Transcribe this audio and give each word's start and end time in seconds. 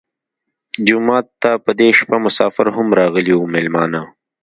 جومات 0.87 1.25
ته 1.41 1.51
په 1.65 1.71
دې 1.79 1.89
شپه 1.97 2.17
مسافر 2.25 2.67
هم 2.75 2.87
راغلي 2.99 3.33
وو 3.35 3.51
مېلمانه. 3.53 4.01